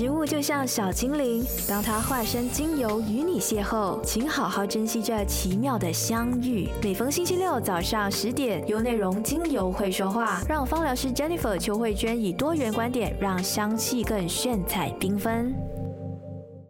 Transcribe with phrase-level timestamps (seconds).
[0.00, 6.70] 植物就像小精灵，当它化身精油与你邂逅，请好好珍惜这奇妙的相遇。
[6.82, 15.54] 每逢星期六早上十点，优内容精油会说话，让芳疗师 Jennifer 邱慧娟以多元观点，让香气更炫彩缤纷。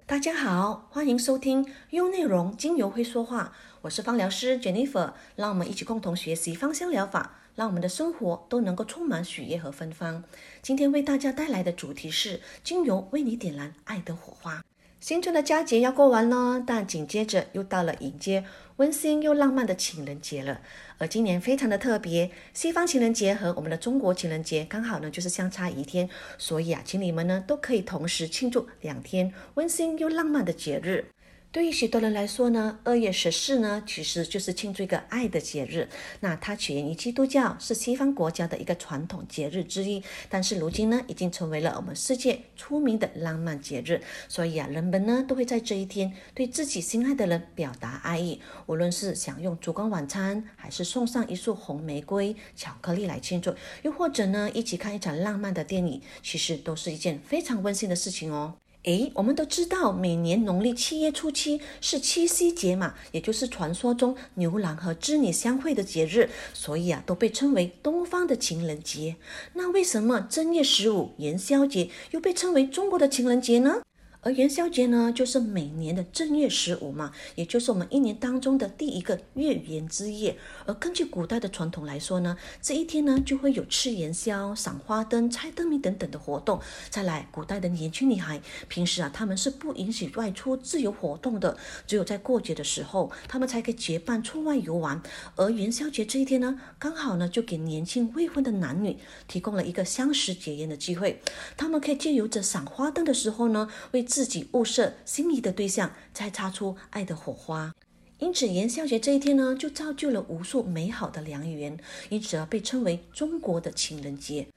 [0.06, 3.52] 大家好，欢迎收听优内容精油会说话，
[3.82, 7.39] 我是芳疗师 Jennifer，让我们一起共同学习芳香疗法。
[7.54, 10.24] 让我们的生活都能够充满喜悦和芬芳。
[10.62, 14.64] 今天为大家带来的主题是精油为你点燃爱的火花。
[14.98, 18.44] 新春的佳节要过完了，但紧接着又到了迎接
[18.76, 20.60] 温馨又浪漫的情人节了。
[20.98, 31.06] 而今年非常的特别，西方情人节和我们的中国情人节刚好呢就是相差一天，所以啊，情侣们呢都可以同时庆祝两天温馨又浪漫的节日。
[31.52, 35.88] 对于许多人来说呢，二月十四呢，其实就是庆祝一个爱的节日。
[36.20, 40.00] 那它起源于基督教，是西方国家的一个传统节日之一。
[40.28, 44.00] 但是如今呢，已经成为了我们世界出名的浪漫节日。
[44.28, 58.59] 所以啊，人们呢都会在这一天对自己心爱的人表达爱意，无论是享用烛光晚餐，还是送上一束红玫瑰、巧克力来庆祝，又或者呢一起看一场浪漫的电影，其实都是一件非常温馨的事情哦。
[58.84, 69.16] 诶，我们都知道，每年农历七月初七是七夕节嘛，也就是传说中牛郎和织女相会的节日，所以啊，都被称为东方的情人节。
[69.52, 73.82] 那为什么正月十五元宵节又被称为中国的情人节呢？
[74.22, 80.36] 而元宵节呢，就是每年的正月十五嘛，也就是我们一年当中的第一个月圆之夜。
[80.66, 86.60] 而根据古代的传统来说呢，这一天呢就会有吃元宵、赏花灯、猜灯谜等等的活动。
[86.90, 95.00] 再来，古代的年轻女孩平时啊，她们是不允许外出自由活动的，只有在过节的时候，她们才可以结伴出外游玩。
[95.36, 101.22] 而元宵节这一天呢，刚好呢就给年轻未婚的男女提供了一个相识结缘的机会。
[101.56, 107.72] 他们可以借由着赏花灯的时候呢，为自己物色心仪的对象，再擦出爱的火花。
[108.18, 111.78] 因此，元宵节这一天呢，就造就了无数美好的良缘，
[112.08, 114.48] 因此而被称为中国的情人节。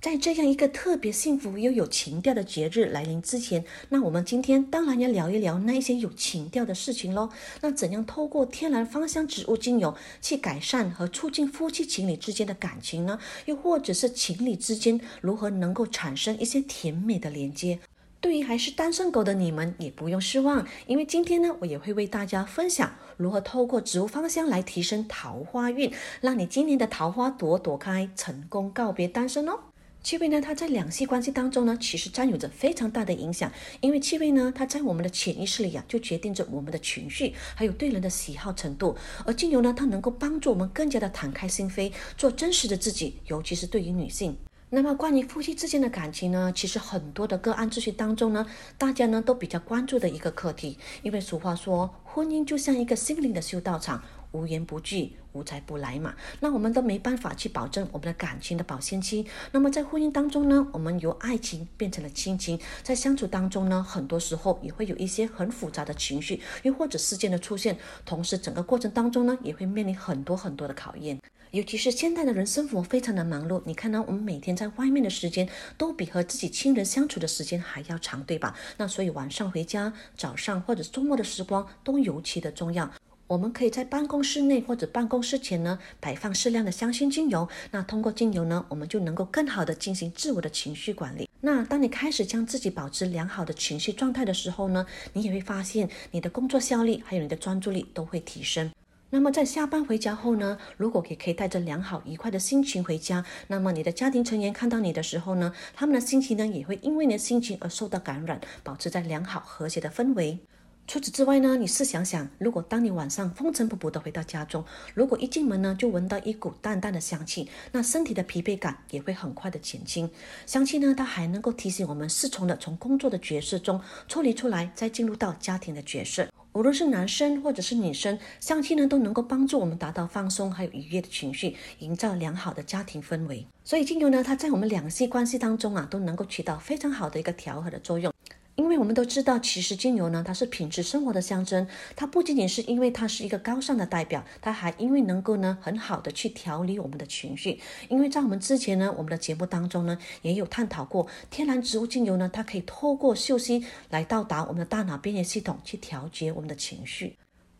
[0.00, 7.30] 在这样一个特别幸福又有情调的节日来临之前，那我们今天当然要聊一聊那一些有情调的事情喽。
[7.60, 13.18] 那怎样透过天然芳香植物精油去改善和促进夫妻情侣之间的感情呢？
[13.44, 17.78] 又或者是情侣之间如何能够产生一些甜美的连接？
[18.20, 29.58] 对于还是单身狗的你们也不用失望，因为今天呢，我也会为大家分享如何透过植物芳香来提升桃花运，让你今年的桃花朵朵开，成功告别单身哦。
[30.02, 33.50] 气味呢，它在两性关系当中呢，其实占有着非常大的影响。
[33.80, 38.96] 因为气味呢，它在我们的潜意识里呀，就决定着我们的情绪，还有对人的喜好程度。
[39.24, 44.36] 而精油呢，它能够帮助我们更加的敞开心扉，做真实的自己，尤其是对于女性。
[44.68, 48.44] 那么，关于夫妻之间的感情呢，其实很多的个案咨询当中呢，
[48.76, 50.76] 大家呢都比较关注的一个课题。
[51.02, 54.02] 因为俗话说，婚姻就像一个心灵的修道场。
[54.32, 56.14] 无言不聚，无财不来嘛。
[56.40, 59.24] 那我们都没办法去保证我们的感情的保鲜期。
[59.52, 67.78] 那么在婚姻当中呢，我们由爱情变成了亲情，在相处当中呢，很多时候也会有一些很复杂的情绪，又或者事件的出现。
[68.04, 71.18] 同时，整个过程当中呢，也会面临很多很多的考验。
[71.56, 78.54] 尤其是现代的人生活非常的忙碌，你看到我们每天在外面的时间都比和自己亲人相处的时间还要长，对吧？
[78.76, 82.92] 那所以晚上回家、早上或者周末的时光都尤其的重要。
[83.26, 87.48] 我们可以在办公室内或者办公室前呢，摆放适量的香薰精油。
[87.70, 91.26] 那通过精油呢，我们就能够更好的进行自我的情绪管理。
[91.40, 94.84] 那当你开始将自己保持良好的情绪状态的时候呢，
[95.14, 98.70] 你也会发现你的工作效率还有你的专注力都会提升。
[99.10, 110.40] 那么在下班回家后呢，如果也可以带着良好愉快的心情回家，那么你的家庭成员看到你的时候呢，他们的心情呢也会因为你的心情而受到感染，保持在良好和谐的氛围。
[110.88, 114.64] 除此之外呢，你试想想，如果当你晚上风尘仆仆的回到家中，
[114.94, 120.10] 如果一进门呢就闻到一股淡淡的香气，那身体的疲惫感也会很快的减轻。
[120.46, 126.28] 香气呢，它还能够提醒我们适从的从工作的角色中抽离出来，再进入到家庭的角色。
[126.56, 133.46] 无论是男生或者是女生，相亲呢都能够帮助我们达到放松还有愉悦的情绪，营造良好的家庭氛围。
[133.62, 138.10] 所以精油呢，它在我们两性关系当中啊，都能够起到非常好的一个调和的作用。
[138.56, 141.68] 因为我们都知道，其实精油呢，它是品质生活的象征。
[141.94, 147.60] 它不仅仅是因为它是一个高尚的代表，它还因为能够呢，很好的去调理我们的情绪。
[147.88, 157.16] 因为在我们之前呢，我们的节目当中呢，也有探讨过，天然植物精油呢，它可以透过嗅息来到达我们的大脑边缘系统，去调节我们的情绪。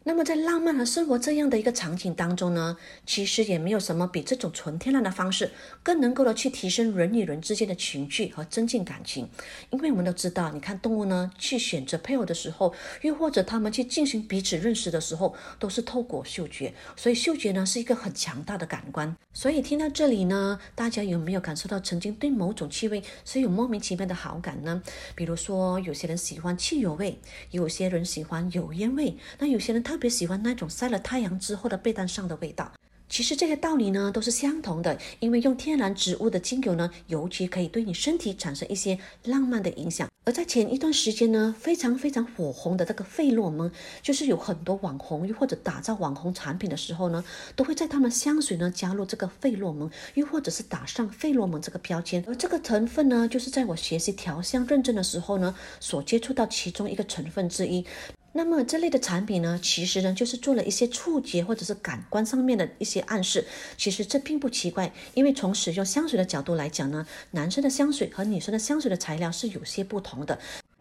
[0.08, 5.50] 那么在浪漫和生活这样的一个场景当中呢，其实也没有什么比这种纯天然的方式
[5.82, 9.28] 更能够的去提升人与人之间的情趣和增进感情。
[9.70, 12.72] 因为我们都知道，你看动物呢去选择配偶的时候，
[13.02, 16.72] 又或者他们去进行彼此认识的时候，都是透过嗅觉。
[16.94, 19.16] 所以嗅觉呢是一个很强大的感官。
[19.32, 24.80] 所以听到这里呢，大家有没有感受到曾经对某种气味是有莫名其妙的好感呢？
[25.16, 27.18] 比如说，有些人喜欢汽油味，
[27.50, 29.95] 有些人喜欢油烟味，那有些人他。
[29.96, 32.70] 特别喜欢那种晒了太阳之后的被单上的味道。
[33.08, 40.06] 其实这些道理呢都是相同的，因为用天然植物的精油呢，尤其可以对你身体产生一些浪漫的影响。
[40.26, 43.72] 而在前一段时间呢，非常非常火红的这个费洛蒙，
[44.02, 52.22] 就是有很多网红又或者打造网红产品的时候呢，都会在他们香水呢加入这个费洛蒙，又或者是打上费洛蒙这个标签。
[52.26, 57.86] 而这个成分呢，就是在我学习调香认证的时候呢，所接触到其中一个成分之一。
[58.36, 63.46] 那么这类的产品呢，其实呢就是做了一些触觉或者是感官上面的一些暗示。
[63.78, 70.38] 其实这并不奇怪，因为从使用香水的角度来讲呢，男生的香水和女生的香水的材料是有些不同的，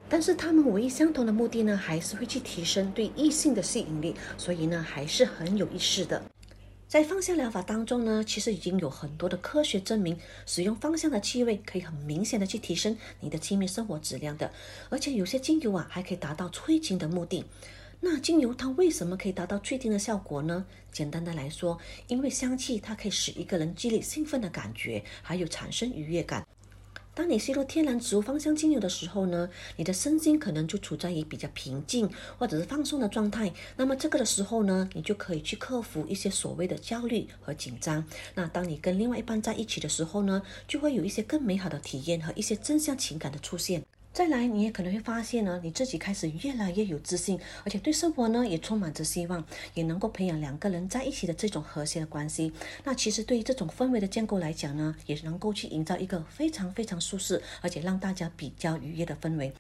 [0.10, 6.22] 但是他们唯一相同的目的呢，还是会去提升对异性的吸引力，所以呢还是很有意思的。
[6.88, 14.50] 在芳香疗法当中呢，其实已经有很多的科学证明，使用芳香的气味可以很明显的去提升你的亲密生活质量的，
[14.90, 17.44] 而且有些精油啊还可以达到催情的目的。
[18.00, 20.64] 那精油它为什么可以达到催情的效果呢？
[20.92, 21.78] 简单的来说，
[22.08, 26.46] 因为香气它可以使一个人激励兴奋的感觉，还有产生愉悦感。
[27.16, 33.54] 当你吸入天然植物芳香精油的时候呢，你的身心可能就处在于比较平静或者是放松的状态。
[33.78, 38.04] 那么这个的时候呢，你就可以去克服一些所谓的焦虑和紧张。
[38.34, 43.82] 那当你跟另外一半在一起的时候呢，就会有一些更美好的体验和一些正向情感的出现。
[44.16, 52.54] 再来，你也可能会发现呢，你自己开始越来越有自信，而且对生活呢也充满着希望，也能够培养两个人在一起的这种和谐的关系。
[52.86, 59.52] 那其实对于这种氛围的建构来讲呢，也能够去营造一个非常非常舒适，而且让大家比较愉悦的氛围。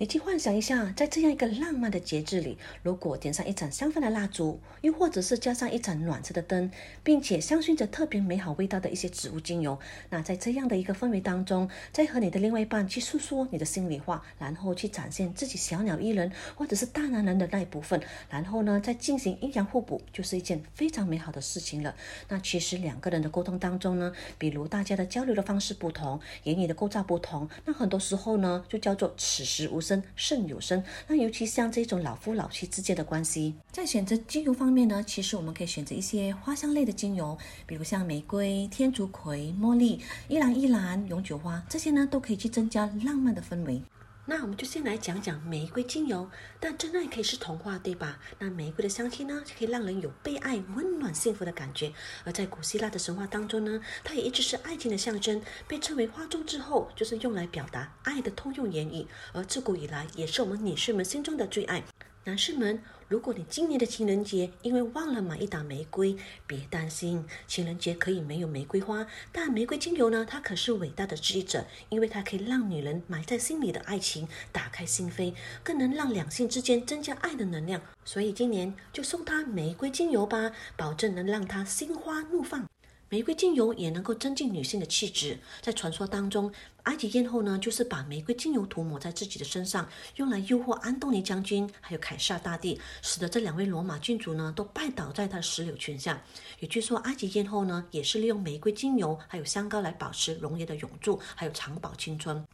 [0.00, 6.70] 你去幻想一下，在这样一个浪漫的节日里，如果点上一盏香氛的蜡烛，又或者是加上一盏暖色的灯，
[7.02, 9.76] 并且香薰着特别美好味道的一些植物精油，
[10.10, 18.00] 那在这样的一个氛围当中，再和你的另外一半去诉说你的心里话，然后去展现自己小鸟依人或者是大男人的那一部分，
[18.30, 21.96] 然后呢，再进行阴阳互补，就是一件非常美好的事情了。
[22.28, 29.82] 那其实两个人的沟通当中呢，比如大家的交流的方式不同，言语的构造不同，那很多时候呢，就叫做此时无。
[30.16, 30.82] 胜有声。
[31.06, 37.36] 那尤其像这种老夫老妻之间的关系，在选择精油方面呢，其实我们可以选择一些花香类的精油，
[37.66, 43.80] 比如像玫瑰、天竺葵、茉莉、依兰依兰、永久花，这些呢都可以去增加浪漫的氛围。
[44.30, 46.30] 那我们就先来讲讲玫瑰精油，
[46.60, 48.20] 但真爱可以是童话，对吧？
[48.38, 51.90] 那玫瑰的香气呢，可以让人有被爱、温暖、幸福的感觉。
[52.24, 59.06] 而在古希腊的神话当中呢，它也一直是爱情的象征，被称为花中之后，就是用来表达爱的通用言语。
[59.32, 61.82] 而自古以来，也是我们女士们心中的最爱。
[62.24, 66.14] 男士们，如果你今年的情人节因为忘了买一打玫瑰，
[66.46, 75.32] 别担心，情人节可以没有玫瑰花，但玫瑰精油呢，它可是伟大的治愈者，因为它可以让女人埋在心里的爱情打开心扉，
[75.64, 77.80] 更能让两性之间增加爱的能量。
[78.04, 82.66] 所以今年就送她玫瑰精油吧，保证能让她心花怒放。
[83.10, 85.38] 玫瑰精油也能够增进女性的气质。
[85.62, 86.52] 在传说当中，
[86.82, 96.22] 埃及艳后呢，就是把玫瑰精油涂抹在自己的身上，用来诱惑安东尼将军还有凯撒大帝，使得这两位罗马郡主呢都拜倒在他的石榴裙下。
[96.60, 102.44] 也据说，埃及艳后呢也是利用玫瑰精油还有香膏来保持容颜的永驻，还有长保青春。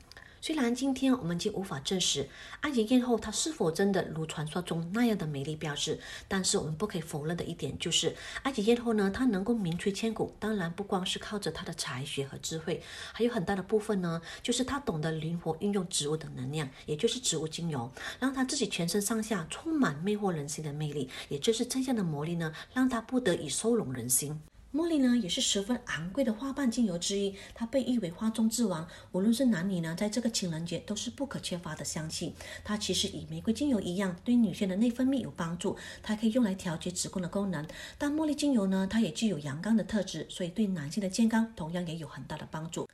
[0.46, 2.28] 虽然今天我们已经无法证实
[2.60, 5.98] 埃及艳后她是否真的如传说中那样的美丽标志，
[6.28, 12.82] 但是我们不可以否认的一点就是，埃及艳后呢，她能够名垂千古，当然不光是靠着她的才学和智慧，
[13.14, 24.38] 还有很大的部分呢，就是她懂得灵活运用植物的能量，也就是植物精油，让她自己全身上下充满魅惑人心的魅力，也就是这样的魔力呢，让她不得已收拢人心。
[24.74, 28.88] 茉莉呢，也是十分昂贵的花瓣精油之一，它被誉为花中之王。
[29.12, 32.34] 无论是男女呢，在这个情人节都是不可缺乏的香气。
[32.64, 37.64] 它其实与玫瑰精油一样，对女性的内分泌有帮助，它可以用来调节子宫的功能。
[37.96, 42.88] 但茉莉精油呢，它也具有阳刚的特质，所以对男性的健康同样也有很大的帮助。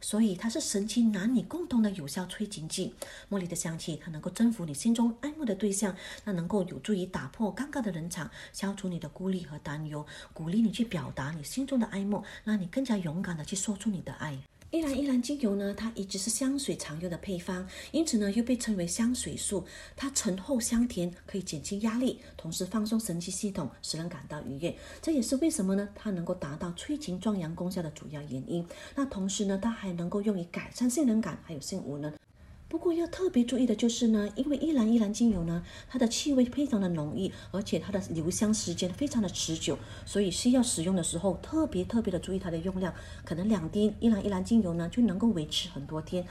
[0.00, 2.94] 所以它是神奇男女共同的有效催情剂。
[3.30, 14.38] 茉莉的香气，它能够征服你心中爱慕的对象，那能够有助于打破尴尬的人场，消除你的孤立和担忧，鼓励你去表达你心中的爱慕，让你更加勇敢的去说出你的爱。
[14.72, 19.64] 依兰依兰精油呢，它一直是香水常用的配方，因此呢又被称为香水树。
[19.94, 24.76] 它醇厚香甜，可以减轻压力，同时放松神经系统，使人感到愉悦。
[25.00, 25.88] 这也是为什么呢？
[25.94, 28.66] 它能够达到催情壮阳功效的主要原因。
[28.96, 32.12] 那同时呢，它还能够用于改善性能感，还有性无能。
[32.68, 42.92] 不过要特别注意的就是呢，因为依兰依兰精油呢，它的气味非常的浓郁，而且它的留香时间非常的持久，所以需要使用的时候特别特别的注意它的用量，
[43.24, 46.26] 可能两滴依兰依兰精油呢就能够维持很多天。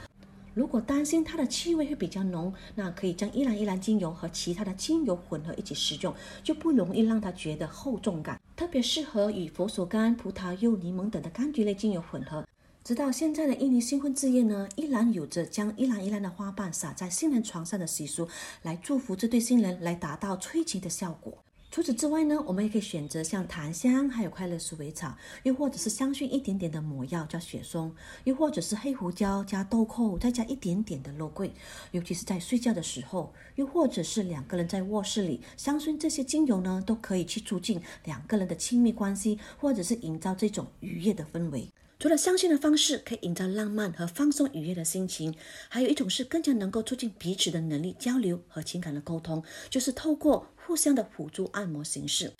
[0.52, 12.44] 如果担心它的气味会比较浓，那可以将依兰依兰精油和其他的精油混合一起使用，就不容易让它觉得厚重感，特别适合与佛手柑、葡萄柚、柠檬等的柑橘类精油混合。
[12.86, 18.28] 直到现在的印尼新婚之夜呢，依然有着将一篮一篮的花瓣撒在新人床上的习俗，
[18.62, 21.36] 来祝福这对新人，来达到催情的效果。
[21.68, 25.12] 除此之外呢，我们也可以选择像檀香，还有快乐鼠尾草，
[25.42, 31.52] 又或者是香薰一点点的抹药叫雪松，又或者是黑胡椒加豆蔻，再加一点点的肉桂，
[31.90, 41.66] 尤其是在睡觉的时候，又或者是两个人在卧室里，香薰这些精油呢，都可以去促进两个人的亲密关系，或者是营造这种愉悦的氛围。
[42.06, 45.34] 除了相信的方式可以营造浪漫和放松愉悦的心情，
[45.68, 52.32] 还有一种是更加能够促进彼此的能力交流和情感的沟通，就是透过互相的辅助按摩形式。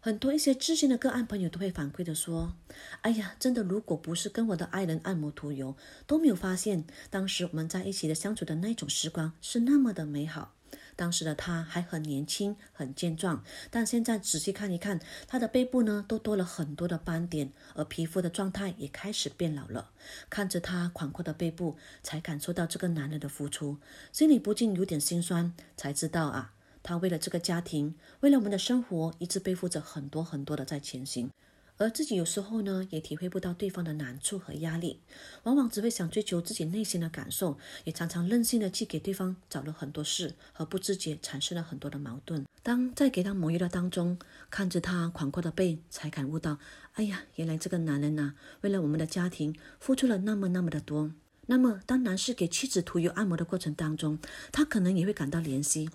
[0.00, 2.56] 很多一些知心的个案朋友都会反馈的说
[3.02, 5.76] ：“哎呀，真的，如果不是跟我的爱人按摩涂油，
[6.08, 10.56] 都没有发现当时我们在一起的相处的那种时光是那么的美好。”
[10.94, 19.90] 当时的他还很年轻，很健壮，但现在仔细看一看，他的背部呢，都多了很多的斑点，而皮肤的状态也开始变老了。
[20.28, 23.78] 看着他宽阔的背部，才感受到这个男人的付出，
[24.12, 25.54] 心里不禁有点心酸。
[25.76, 31.30] 才知道啊，他为了这个家庭，为了我们的生活，一直背负着很多很多的在前行。
[31.78, 35.00] 而自己有时候呢，也体会不到对方的难处和压力，
[35.42, 42.46] 往往只会想追求自己内心的感受，也常常任性的去给对方找了很多事，和不自觉产生了很多的矛盾。
[42.62, 46.58] 当在给他抹油的当中，看着他宽阔的背，才感悟到，
[46.92, 51.10] 哎呀，原来这个男人呐，为了我们的家庭付出了那么那么的多。
[51.46, 54.20] 那么，当男士给妻子涂油按摩的过程当中，
[54.52, 55.90] 他可能也会感到怜惜。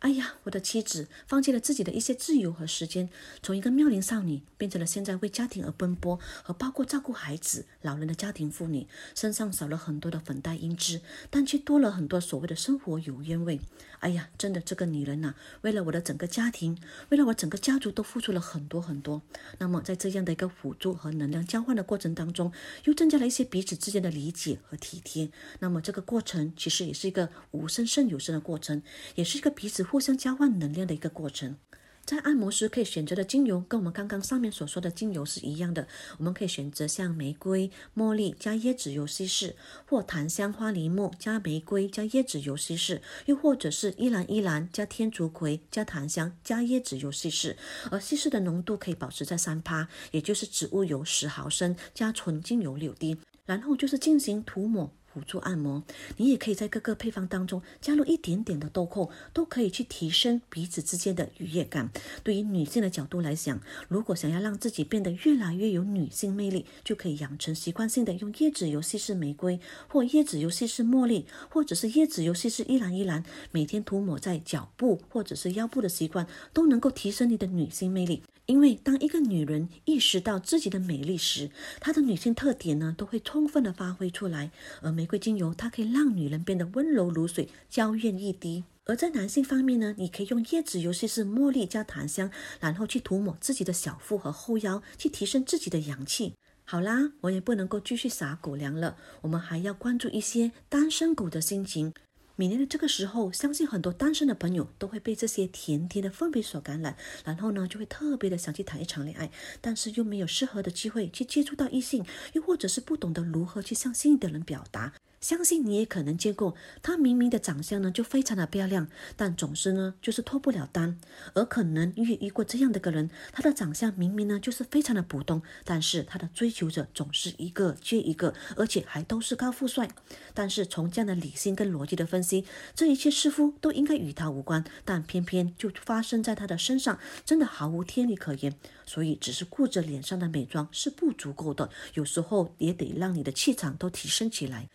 [0.00, 3.10] 哎呀，我的妻子放弃了自己的一些自由和时间，
[3.42, 13.60] 从一个妙龄少女变成了现在为家庭而奔波和包括照顾孩子、老人的家庭妇女，身上少了很多的粉黛胭脂，但却多了很多所谓的生活油烟味。
[13.98, 16.78] 哎呀，真的这个女人呐，为了我的整个家庭，
[17.10, 19.20] 为了我整个家族都付出了很多很多。
[19.58, 22.50] 那么在这样的一个辅助和能量交换的过程当中，
[22.84, 25.30] 又增加了一些彼此之间的理解和体贴。
[25.58, 28.82] 那么这个过程其实也是一个无声胜有声的过程，
[29.16, 29.86] 也是一个彼此。
[29.90, 31.56] 互相交换能量的一个过程，
[32.04, 35.88] 在按摩时可以选择的精油跟我们刚刚上面所说的精油是一样的。
[36.18, 39.56] 我们可以选择像玫瑰、茉莉加椰子油稀释，
[39.86, 47.56] 或檀香花梨木加玫瑰加椰子油稀释，又或者是依兰依兰加天竺葵加檀香加椰子油稀释。
[47.90, 54.92] 而稀释的浓度可以保持在三趴，也就是植物油十毫升加纯精油六滴，然后就是进行涂抹。
[55.12, 55.82] 辅助按摩，
[56.16, 61.90] 你也可以在各个配方当中加入一点点的豆蔻，都可以去提升彼此之间的愉悦感。
[62.22, 78.22] 对于女性的角度来讲，如果想要让自己变得越来越有女性魅力，就可以养成习惯性的用椰子油稀释玫瑰，或椰子油稀释茉莉，或者是椰子油稀释依兰依兰，每天涂抹在脚部或者是腰部的习惯，都能够提升你的女性魅力。
[78.50, 84.50] 因为当一个女人意识到自己的美丽时，她的女性特点呢都会充分的发挥出来。
[84.82, 88.64] 而玫瑰精油它可以让女人变得温柔如水，娇艳欲滴。
[88.86, 92.28] 而在男性方面呢，你可以用椰子油稀释茉莉加檀香，
[92.58, 96.34] 然后去涂抹自己的小腹和后腰，去提升自己的阳气。
[96.64, 101.94] 好啦，我也不能够继续撒狗粮了，我们还要关注一些单身狗的心情。
[102.40, 109.30] 每年的这个时候，相信很多单身的朋友都会被这些甜甜的氛围所感染，然后呢，就会特别的想去谈一场恋爱，
[109.60, 114.94] 但是又没有适合的机会去接触到异性，又或者是不懂得如何去向心仪的人表达。
[115.20, 120.98] 相信你也可能见过，她明明的长相呢就非常的漂亮，但总是呢就是脱不了单。
[121.34, 129.90] 而可能你也遇过这样的个人，他的长相明明呢就是非常的普通，但是他的追求者总是一个接一个，而且还都是高富帅。
[130.32, 138.56] 但是从这样的理性跟逻辑的分析，这一切似乎都应该与他无关，但偏偏就发生在他的身上，真的毫无天理可言。
[138.86, 144.70] 所以只是顾着脸上的美妆是不足够的，有时候也得让你的气场都提升起来。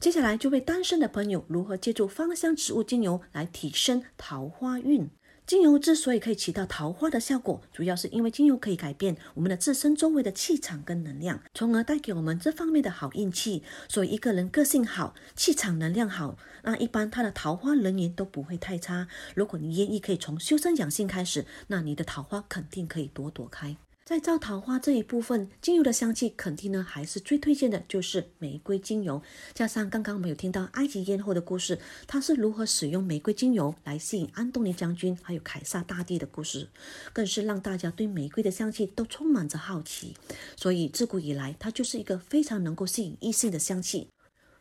[0.00, 5.10] 接下来就为单身的朋友如何借助芳香植物精油来提升桃花运。
[5.46, 13.62] 精油之所以可以起到桃花的效果，主要是因为精油可以改变我们的自身周围的气场跟能量，从而带给我们这方面的好运气。
[13.90, 19.06] 所以一个人个性好，气场能量好，那一般他的桃花人缘都不会太差。
[19.34, 23.76] 如果你愿意，可以从修身养性开始，那你的桃花肯定可以朵朵开。
[24.10, 29.22] 在招桃花这一部分，精油的香气肯定呢，还是最推荐的，就是玫瑰精油。
[29.54, 36.68] 加上刚刚我们有听到埃及艳后的故事，她是如何使用玫瑰精油来吸引安东尼将军还有凯撒大帝的故事，
[37.12, 40.16] 更是让大家对玫瑰的香气都充满着好奇。
[40.56, 44.08] 所以自古以来，它就是一个非常能够吸引异性的香气。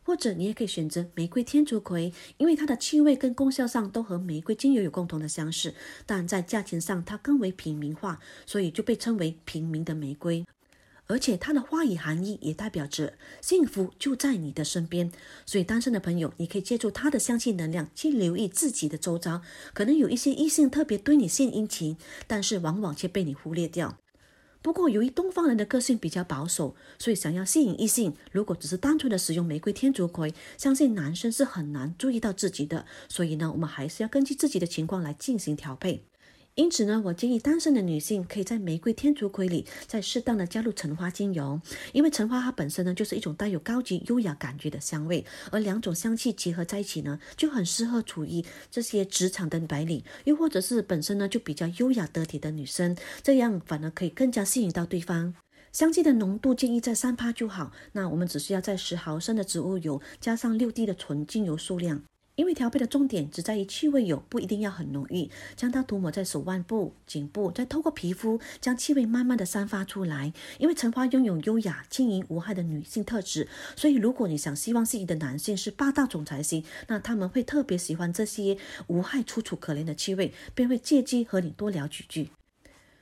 [0.10, 5.76] 或者你也可以选择玫瑰天竺葵，因为它的气味跟功效上都和玫瑰精油有共同的相似，
[6.08, 10.44] 但在价钱上它更为平民化，所以就被称为平民的玫瑰。
[11.06, 15.12] 而且它的花语含义也代表着幸福就在你的身边，
[15.46, 19.44] 所以单身的朋友，你可以借助它的香气能量去留意自己的周遭，
[19.76, 24.00] 可能有一些异性特别对你献殷勤，但是往往却被你忽略掉。
[24.62, 32.86] 不过，由于东方人的个性比较保守，所以想要吸引异性，如果只是单纯的使用玫瑰天竺葵，相信男生是很难注意到自己的。
[33.08, 36.04] 所以呢，我们还是要根据自己的情况来进行调配。
[36.56, 41.62] 因此呢，我建议单身的女性可以在玫瑰天竺葵里再适当的加入橙花精油，
[41.94, 55.34] 因为橙花它本身呢就是一种带有高级优雅感觉的香味，而两种香气结合在一起呢，就很适合处于这些职场的白领，又或者是本身呢就比较优雅得体的女生，这样反而可以更加吸引到对方。
[55.72, 62.04] 香气的浓度建议在三帕就好，那我们只需要在十毫升的植物油加上六滴的纯精油数量。
[62.40, 65.30] 因为调配的重点只在于气味有，不一定要很浓郁。
[65.58, 70.32] 将它涂抹在手腕部、颈部，再透过皮肤将气味慢慢的散发出来。
[70.58, 82.30] 因为橙花拥有优雅、轻盈、无害的女性特质，所以如果你想希望自己的男性是霸道总裁型，那他们会特别喜欢这些无害、楚楚可怜的气味，便会借机和你多聊几句。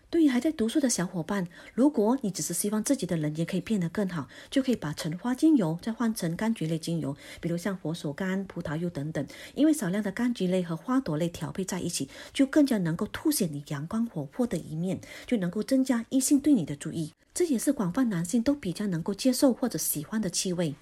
[0.09, 9.27] 对于还在读书的小伙伴，如果你只是希望自己的人也可以变得更好，就可以把橙花精油再换成柑橘类精油，比如像佛手柑、葡萄柚等等。
[9.53, 17.11] 因为少量的柑橘类和花朵类调配在一起，就更加能够凸显你阳光活泼的一面，就能够增加异性对你的注意。
[17.33, 20.75] 这也是广泛男性都比较能够接受或者喜欢的气味。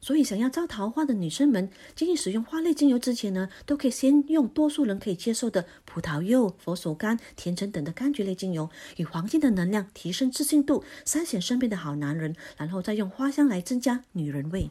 [0.00, 14.70] 所以，想要招桃花的女生们，建议使用花类精油之前呢，都可以先用多数人可以接受的葡萄柚、佛手柑、甜橙等的柑橘类精油，以黄金的能量提升自信度，筛选身边的好男人，然后再用花香来增加女人味。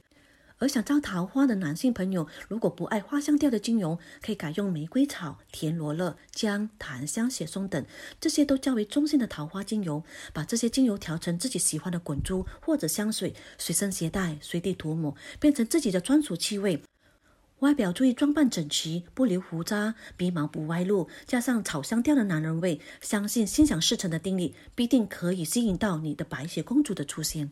[0.60, 7.86] 而想招桃花的男性朋友，如果不爱花香调的精油，可以改用玫瑰草、田螺勒、姜、檀香、雪松等，
[8.20, 10.04] 这些都较为中性的桃花精油。
[10.34, 16.84] 把这些精油调成自己喜欢的滚珠或者香水，随身携带，随地涂抹，变成自己的专属气味。
[17.60, 27.52] 外表注意装扮整齐，不留胡渣，鼻毛不歪露，加上草香调的男人味，相信心想事成的定力，必定可以吸引到你的白雪公主的出现。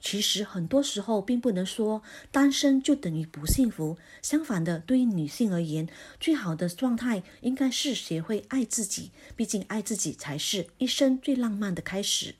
[0.00, 5.88] 其实很多时候并不能说单身就等于不幸福，相反的，对于女性而言，
[6.20, 12.36] 最好的状态应该是学会爱自己，毕竟爱自己才是一生最浪漫的开始。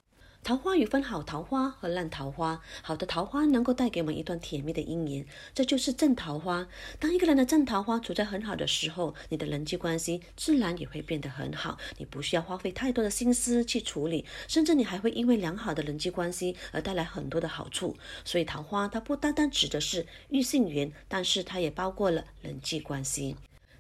[0.49, 6.67] 桃花有分好桃花和烂桃花，好的桃花能够带给我们一段甜蜜的姻缘，这就是正桃花。
[6.99, 17.95] 当一个人的正桃花处在很好的时候，你的人际关系自然也会变得很好，你不需要花费太多的心思去处理，甚至你还会因为良好的人际关系而带来很多的好处。
[18.25, 23.37] 所以桃花它不单单指的是异性缘，但是它也包括了人际关系。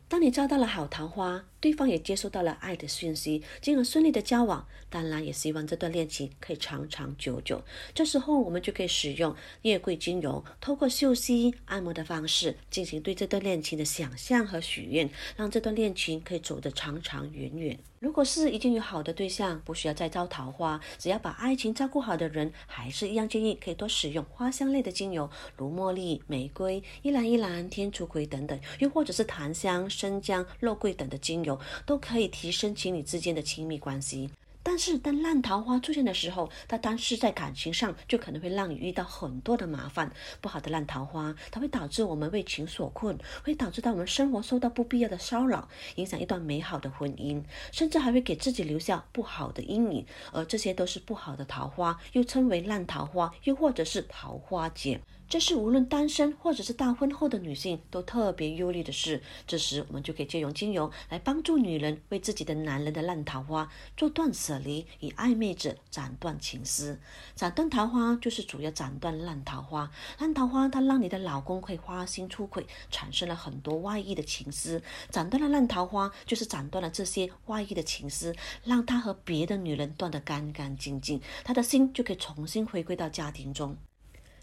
[0.06, 7.62] 当你招到了好桃花，对方也接收到了爱的讯息，进而顺利的交往，当然也希望这段恋情可以长长久久。
[7.94, 17.78] 这时候，我们就可以使用月桂精油，透过嗅吸、按摩的方式，进行对这段恋情的想象和许愿，让这段恋情可以走得长长远远。
[18.00, 31.47] 如果是已经有好的对象，不需要再招桃花，只要把爱情照顾好的人，还是一样建议可以多使用花香类的精油，如茉莉、玫瑰、依兰依兰、天竺葵等等，又或者是檀香、生姜、肉桂等的精油，
[31.86, 34.28] 都可以提升情侣之间的亲密关系。
[34.60, 40.12] 但是，当烂桃花出现的时候，它单是在感情上就可能会让你遇到很多的麻烦。
[40.42, 50.04] 不好的烂桃花，它会导致我们为情所困，会导致到我们生活受到不必要的骚扰，影响一段美好的婚姻，甚至还会给自己留下不好的阴影。
[50.32, 55.00] 而这些都是不好的桃花，又称为烂桃花，又或者是桃花劫。
[55.28, 59.22] 这是无论单身或者是大婚后的女性都特别忧虑的事。
[59.46, 66.98] 这时，我们就可以借用精油来帮助女人为自己的男人的烂桃花做断舍离，以暧昧者斩断情丝。
[67.36, 69.90] 斩断桃花就是主要斩断烂桃花。
[70.18, 74.82] 烂桃花它让你的老公会花心出轨，产生了很多外溢的情丝。
[75.10, 83.76] 斩断了烂桃花，就是斩断了这些外溢的情丝，让他和别的女人断得干干净净，他的心就可以重新回归到家庭中。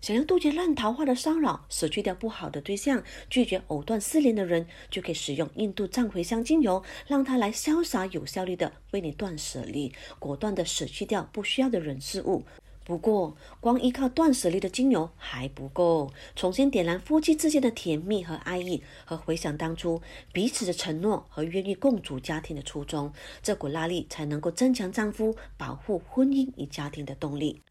[0.05, 12.43] 想要杜绝烂桃花的骚扰，舍去掉不好的对象，拒绝藕断丝连的人，就可以使用印度藏茴香精油，让它来潇洒有效率的为你断舍离，果断的舍去掉不需要的人事物。
[12.83, 19.99] 不过，光依靠断舍离的精油还不够，重新点燃夫妻之间的甜蜜和爱意，和回想当初
[20.31, 27.63] 彼此的承诺和愿意共组家庭的初衷，这股拉力才能够增强丈夫保护婚姻与家庭的动力。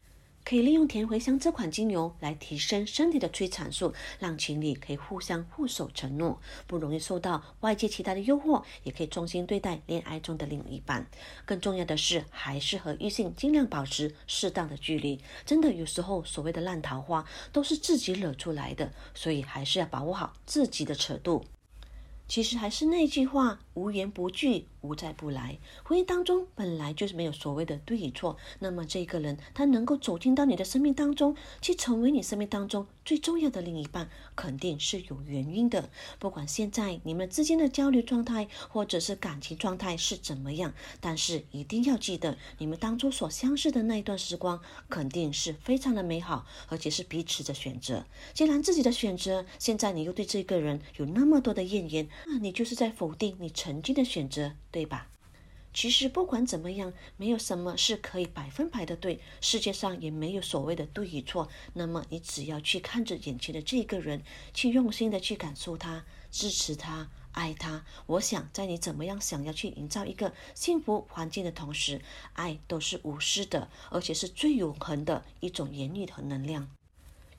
[0.45, 11.07] 可以利用甜茴香这款精油来提升身体的催产素，让情侣可以互相互守承诺，不容易受到外界其他的诱惑，也可以重新对待恋爱中的另一半。
[11.45, 15.19] 更重要的是，还是和异性尽量保持适当的距离。
[15.47, 21.43] 真的，有时候所谓的烂桃花都是自己惹出来的，所以还是要把握好自己的尺度。
[22.27, 24.65] 其实还是那句话，无缘不聚。
[24.81, 28.37] 无债不来，婚姻当中本来就是没有所谓的对与错。
[28.59, 35.89] 那么这个人他能够走进到你的生命当中，去成为你生命当中最重要的另一半，肯定是有原因的。
[36.19, 48.05] 不管现在你们之间的交流状态或者是感情状态是怎么样，但是一定要记得，你们当初所相识的那一段时光肯定是非常的美好，而且是彼此的选择。
[48.33, 54.53] 既然自己的选择，现在你又对这个人有那么多的怨言，那你就是在否定你曾经的选择。
[54.71, 55.07] 对吧？
[55.75, 61.49] 其实不管怎么样，没有什么是可以百分百的对，世界上也没有所谓的对与错。
[61.73, 67.85] 那么你只要去看着眼前的这个人，去用心的去感受他，支持他，爱他。
[68.05, 76.69] 我想在你怎么样想要去营造一个幸福环境的同时，爱都是无私的，而且是最永恒的一种言语和能量。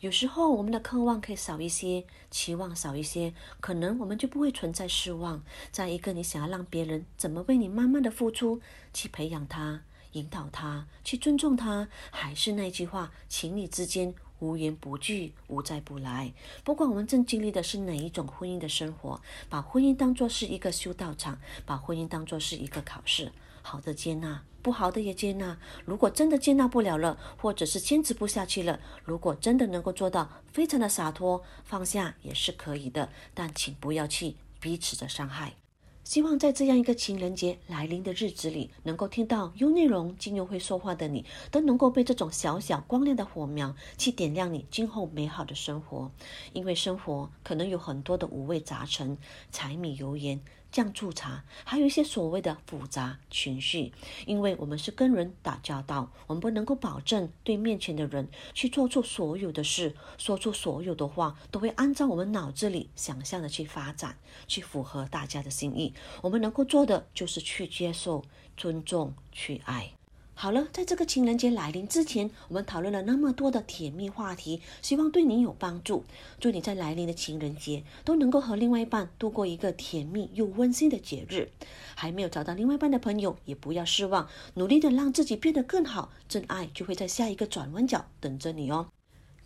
[0.07, 5.43] 有时候我们的渴望可以少一些，期望少一些，可能我们就不会存在失望。
[5.73, 8.61] 再一个，你想要让别人怎么为你慢慢的付出，
[8.95, 16.33] 去培养他，引导他，去尊重他，还是那句话，情侣之间无缘不聚，无再不来。
[16.63, 23.33] 不管我们正经历的是哪一种婚姻的生活，把婚姻当作是一个修道场，把婚姻当作是一个考试。
[23.61, 25.57] 好的接纳，不好的也接纳。
[25.85, 35.55] 如果真的接纳不了了，或者是坚持不下去了，如果真的能够做到非常的洒脱放下也是可以的，但请不要去彼此的伤害。
[36.03, 46.11] 希望在这样一个情人节来临的日子里，能够听到优内容精油会说话的你，都能够被这种小小光亮的火苗去点亮你今后美好的生活。
[46.53, 49.17] 因为生活可能有很多的五味杂陈，
[49.53, 50.41] 柴米油盐。
[50.71, 53.93] 酱醋茶，还有一些所谓的复杂情绪，
[54.27, 65.95] 因为我们是跟人打交道，我们不能够保证对面前的人去做出所有的事，说出所有的话，都会按照我们脑子里想象的去发展，去符合大家的心意。
[66.23, 68.23] 我们能够做的就是去接受、
[68.57, 69.96] 尊重、去爱。
[70.39, 76.05] 好了，在这个情人节来临之前，我们讨论了那么多的甜蜜话题，希望对你有帮助。
[76.39, 81.49] 祝你在来临的情人节都能够和另外一半度过一个甜蜜又温馨的节日。
[81.95, 88.89] 还没有找到另外一半的朋友，也不要失望，努力的让自己变得更好，真爱就会在下一个转弯角等着你哦。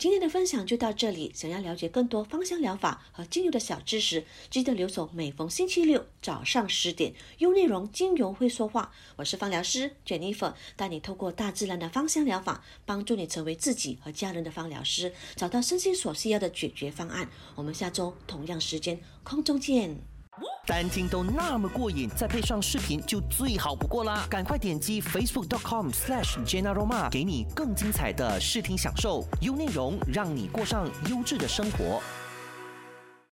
[0.00, 1.30] 今天的分享就到这里。
[1.34, 8.94] 想要了解更多芳香疗法和精油的小知识，记得留守每逢星期六早上十点，用内容精油会说话。
[9.16, 17.28] 我是芳疗师 Jennifer，带你透过大自然的芳香疗法，帮助你成为自己和家人的芳疗师，找到身心所需要的解决方案。
[17.54, 19.98] 我们下周同样时间空中见。
[20.70, 24.24] 单听都那么过瘾，再配上视频就最好不过啦！
[24.30, 32.00] 赶快点击 facebook.com/slash jenaroma，给你更精彩的视听享受，优内容让你过上优质的生活。